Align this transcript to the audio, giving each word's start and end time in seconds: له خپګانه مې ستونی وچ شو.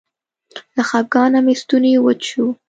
له 0.75 0.83
خپګانه 0.89 1.39
مې 1.45 1.53
ستونی 1.61 1.91
وچ 2.05 2.21
شو. 2.29 2.45